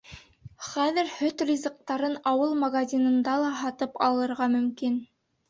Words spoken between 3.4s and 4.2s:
ла һатып